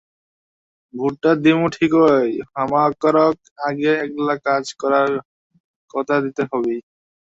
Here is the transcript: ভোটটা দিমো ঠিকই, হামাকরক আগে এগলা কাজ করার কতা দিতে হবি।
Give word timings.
ভোটটা 0.93 1.31
দিমো 1.43 1.67
ঠিকই, 1.75 2.25
হামাকরক 2.51 3.35
আগে 3.67 3.91
এগলা 4.05 4.35
কাজ 4.47 4.65
করার 4.81 5.11
কতা 5.93 6.15
দিতে 6.25 6.43
হবি। 6.51 6.77